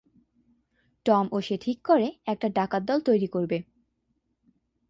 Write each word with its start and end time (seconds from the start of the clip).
Tom 1.05 1.25
ও 1.31 1.37
সে 1.41 1.55
ঠিক 1.57 1.77
করে 1.85 2.07
একটা 2.25 2.47
ডাকাত 2.49 2.81
দল 2.83 2.99
তৈরি 2.99 3.27
করবে। 3.27 3.57